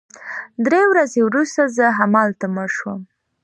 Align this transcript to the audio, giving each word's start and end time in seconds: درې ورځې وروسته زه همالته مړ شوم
درې 0.65 0.81
ورځې 0.91 1.19
وروسته 1.23 1.61
زه 1.77 1.85
همالته 1.97 2.45
مړ 2.55 2.67
شوم 2.77 3.01